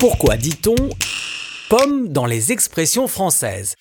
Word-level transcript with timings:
Pourquoi 0.00 0.38
dit-on 0.38 0.74
pomme 1.68 2.08
dans 2.08 2.24
les 2.24 2.52
expressions 2.52 3.06
françaises? 3.06 3.74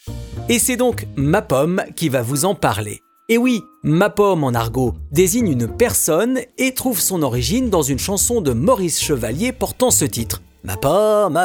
Et 0.50 0.60
c'est 0.60 0.76
donc 0.76 1.08
ma 1.16 1.42
pomme 1.42 1.82
qui 1.96 2.10
va 2.10 2.22
vous 2.22 2.44
en 2.44 2.56
parler. 2.56 3.00
Et 3.30 3.38
oui, 3.38 3.62
ma 3.84 4.10
pomme 4.10 4.44
en 4.44 4.54
argot 4.54 4.96
désigne 5.14 5.54
une 5.54 5.70
personne 5.70 6.42
et 6.58 6.74
trouve 6.74 7.00
son 7.00 7.24
origine 7.24 7.70
dans 7.70 7.84
une 7.84 8.00
chanson 8.00 8.42
de 8.42 8.52
Maurice 8.52 9.02
Chevalier 9.02 9.54
portant 9.54 9.92
ce 9.92 10.04
titre. 10.04 10.42
Ma 10.66 10.76
pomme. 10.76 11.40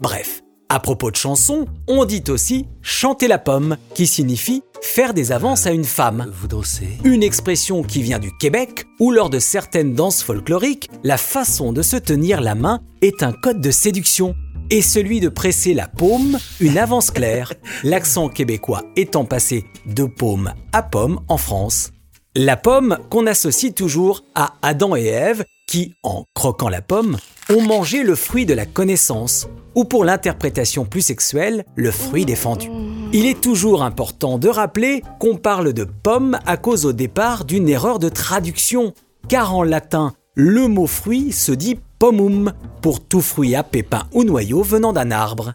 Bref, 0.00 0.42
à 0.68 0.80
propos 0.80 1.10
de 1.10 1.16
chansons, 1.16 1.64
on 1.88 2.04
dit 2.04 2.24
aussi 2.28 2.66
chanter 2.82 3.26
la 3.26 3.38
pomme, 3.38 3.78
qui 3.94 4.06
signifie 4.06 4.62
faire 4.82 5.14
des 5.14 5.32
avances 5.32 5.66
à 5.66 5.70
une 5.70 5.84
femme. 5.84 6.30
Vous 6.30 6.48
dansez 6.48 6.98
Une 7.04 7.22
expression 7.22 7.82
qui 7.82 8.02
vient 8.02 8.18
du 8.18 8.36
Québec, 8.36 8.83
où 9.00 9.10
lors 9.10 9.30
de 9.30 9.38
certaines 9.38 9.94
danses 9.94 10.22
folkloriques, 10.22 10.90
la 11.02 11.16
façon 11.16 11.72
de 11.72 11.82
se 11.82 11.96
tenir 11.96 12.40
la 12.40 12.54
main 12.54 12.80
est 13.02 13.22
un 13.22 13.32
code 13.32 13.60
de 13.60 13.70
séduction, 13.70 14.34
et 14.70 14.82
celui 14.82 15.20
de 15.20 15.28
presser 15.28 15.74
la 15.74 15.88
paume, 15.88 16.38
une 16.60 16.78
avance 16.78 17.10
claire, 17.10 17.52
l'accent 17.84 18.28
québécois 18.28 18.82
étant 18.96 19.24
passé 19.24 19.64
de 19.86 20.04
paume 20.04 20.52
à 20.72 20.82
pomme 20.82 21.20
en 21.28 21.36
France. 21.36 21.90
La 22.36 22.56
pomme 22.56 22.98
qu'on 23.10 23.26
associe 23.26 23.72
toujours 23.72 24.24
à 24.34 24.54
Adam 24.62 24.96
et 24.96 25.04
Ève 25.04 25.44
qui, 25.66 25.94
en 26.02 26.24
croquant 26.34 26.68
la 26.68 26.82
pomme, 26.82 27.16
ont 27.48 27.62
mangé 27.62 28.02
le 28.02 28.14
fruit 28.14 28.46
de 28.46 28.54
la 28.54 28.66
connaissance, 28.66 29.48
ou 29.74 29.84
pour 29.84 30.04
l'interprétation 30.04 30.84
plus 30.84 31.02
sexuelle, 31.02 31.64
le 31.76 31.90
fruit 31.90 32.24
défendu. 32.24 32.68
Il 33.16 33.26
est 33.26 33.40
toujours 33.40 33.84
important 33.84 34.38
de 34.38 34.48
rappeler 34.48 35.04
qu'on 35.20 35.36
parle 35.36 35.72
de 35.72 35.84
pomme 35.84 36.36
à 36.46 36.56
cause 36.56 36.84
au 36.84 36.92
départ 36.92 37.44
d'une 37.44 37.68
erreur 37.68 38.00
de 38.00 38.08
traduction, 38.08 38.92
car 39.28 39.54
en 39.54 39.62
latin, 39.62 40.14
le 40.34 40.66
mot 40.66 40.88
fruit 40.88 41.30
se 41.30 41.52
dit 41.52 41.78
pomum 42.00 42.52
pour 42.82 42.98
tout 42.98 43.20
fruit 43.20 43.54
à 43.54 43.62
pépins 43.62 44.08
ou 44.12 44.24
noyau 44.24 44.64
venant 44.64 44.92
d'un 44.92 45.12
arbre. 45.12 45.52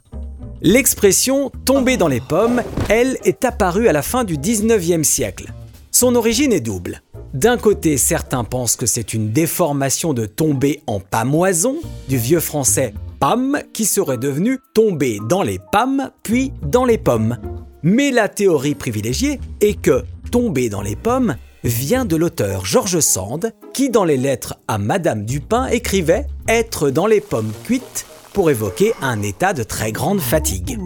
L'expression 0.61 1.51
tomber 1.65 1.97
dans 1.97 2.07
les 2.07 2.21
pommes, 2.21 2.61
elle, 2.87 3.17
est 3.25 3.43
apparue 3.43 3.89
à 3.89 3.93
la 3.93 4.03
fin 4.03 4.23
du 4.23 4.37
19e 4.37 5.03
siècle. 5.03 5.51
Son 5.91 6.15
origine 6.15 6.53
est 6.53 6.61
double. 6.61 7.01
D'un 7.33 7.57
côté, 7.57 7.97
certains 7.97 8.45
pensent 8.45 8.77
que 8.77 8.85
c'est 8.85 9.13
une 9.13 9.33
déformation 9.33 10.13
de 10.13 10.25
tomber 10.25 10.81
en 10.87 11.01
pamoison, 11.01 11.75
du 12.07 12.17
vieux 12.17 12.39
français 12.39 12.93
pam, 13.19 13.59
qui 13.73 13.85
serait 13.85 14.17
devenu 14.17 14.59
tomber 14.73 15.19
dans 15.27 15.43
les 15.43 15.59
pâmes, 15.71 16.11
puis 16.23 16.53
dans 16.61 16.85
les 16.85 16.97
pommes. 16.97 17.37
Mais 17.83 18.11
la 18.11 18.27
théorie 18.27 18.75
privilégiée 18.75 19.39
est 19.61 19.79
que 19.79 20.03
tomber 20.31 20.69
dans 20.69 20.81
les 20.81 20.95
pommes 20.95 21.35
vient 21.63 22.05
de 22.05 22.15
l'auteur 22.15 22.65
Georges 22.65 22.99
Sand, 22.99 23.53
qui 23.73 23.89
dans 23.89 24.03
les 24.03 24.17
lettres 24.17 24.55
à 24.67 24.77
Madame 24.77 25.25
Dupin 25.25 25.67
écrivait 25.67 26.27
être 26.47 26.89
dans 26.89 27.07
les 27.07 27.21
pommes 27.21 27.51
cuites 27.63 28.05
pour 28.33 28.49
évoquer 28.49 28.93
un 29.01 29.21
état 29.21 29.53
de 29.53 29.63
très 29.63 29.91
grande 29.91 30.21
fatigue. 30.21 30.77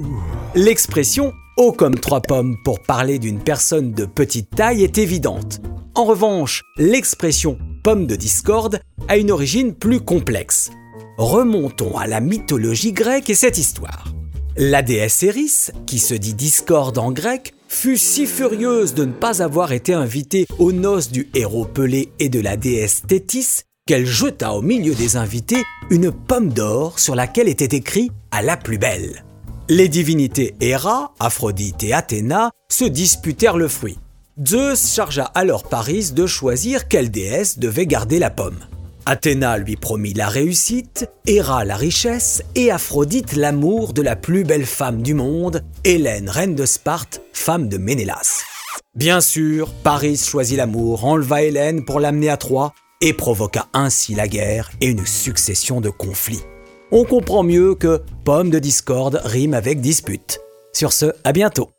L'expression 0.55 1.33
haut 1.57 1.71
comme 1.71 1.99
trois 1.99 2.21
pommes 2.21 2.57
pour 2.63 2.81
parler 2.81 3.19
d'une 3.19 3.39
personne 3.39 3.91
de 3.91 4.05
petite 4.05 4.49
taille 4.51 4.83
est 4.83 4.97
évidente. 4.97 5.61
En 5.95 6.05
revanche, 6.05 6.63
l'expression 6.77 7.57
pomme 7.83 8.07
de 8.07 8.15
discorde 8.15 8.79
a 9.07 9.17
une 9.17 9.31
origine 9.31 9.73
plus 9.73 9.99
complexe. 9.99 10.71
Remontons 11.17 11.97
à 11.97 12.07
la 12.07 12.19
mythologie 12.19 12.93
grecque 12.93 13.29
et 13.29 13.35
cette 13.35 13.57
histoire. 13.57 14.05
La 14.55 14.83
déesse 14.83 15.23
Eris, 15.23 15.71
qui 15.87 15.97
se 15.97 16.13
dit 16.13 16.35
discorde 16.35 16.99
en 16.99 17.11
grec, 17.11 17.55
fut 17.67 17.97
si 17.97 18.27
furieuse 18.27 18.93
de 18.93 19.05
ne 19.05 19.11
pas 19.11 19.41
avoir 19.41 19.71
été 19.71 19.93
invitée 19.93 20.45
aux 20.59 20.71
noces 20.71 21.09
du 21.09 21.27
héros 21.33 21.65
Pelé 21.65 22.11
et 22.19 22.29
de 22.29 22.39
la 22.39 22.55
déesse 22.55 23.01
Thétis 23.07 23.63
qu'elle 23.87 24.05
jeta 24.05 24.53
au 24.53 24.61
milieu 24.61 24.93
des 24.93 25.17
invités 25.17 25.63
une 25.89 26.11
pomme 26.11 26.53
d'or 26.53 26.99
sur 26.99 27.15
laquelle 27.15 27.49
était 27.49 27.75
écrit 27.75 28.11
à 28.29 28.43
la 28.43 28.55
plus 28.55 28.77
belle. 28.77 29.25
Les 29.69 29.87
divinités 29.87 30.53
Héra, 30.61 31.15
Aphrodite 31.19 31.83
et 31.83 31.93
Athéna 31.93 32.51
se 32.69 32.85
disputèrent 32.85 33.57
le 33.57 33.67
fruit. 33.67 33.97
Zeus 34.45 34.93
chargea 34.93 35.25
alors 35.33 35.63
Paris 35.63 36.11
de 36.11 36.27
choisir 36.27 36.87
quelle 36.87 37.09
déesse 37.09 37.57
devait 37.57 37.87
garder 37.87 38.19
la 38.19 38.29
pomme. 38.29 38.59
Athéna 39.05 39.57
lui 39.57 39.75
promit 39.75 40.13
la 40.13 40.27
réussite, 40.27 41.09
Héra 41.25 41.65
la 41.65 41.75
richesse 41.75 42.43
et 42.55 42.71
Aphrodite 42.71 43.35
l'amour 43.35 43.93
de 43.93 44.01
la 44.01 44.15
plus 44.15 44.43
belle 44.43 44.65
femme 44.65 45.01
du 45.01 45.13
monde, 45.13 45.63
Hélène, 45.83 46.29
reine 46.29 46.55
de 46.55 46.65
Sparte, 46.65 47.21
femme 47.33 47.69
de 47.69 47.77
Ménélas. 47.77 48.41
Bien 48.95 49.21
sûr, 49.21 49.73
Paris 49.83 50.17
choisit 50.17 50.57
l'amour, 50.57 51.05
enleva 51.05 51.43
Hélène 51.43 51.85
pour 51.85 51.99
l'amener 51.99 52.29
à 52.29 52.37
Troie 52.37 52.73
et 53.01 53.13
provoqua 53.13 53.67
ainsi 53.73 54.15
la 54.15 54.27
guerre 54.27 54.71
et 54.81 54.87
une 54.87 55.05
succession 55.05 55.81
de 55.81 55.89
conflits 55.89 56.43
on 56.93 57.05
comprend 57.05 57.41
mieux 57.41 57.73
que 57.73 58.03
pomme 58.23 58.51
de 58.51 58.59
discorde 58.59 59.19
rime 59.25 59.55
avec 59.55 59.81
dispute. 59.81 60.39
Sur 60.73 60.93
ce, 60.93 61.07
à 61.23 61.31
bientôt 61.31 61.71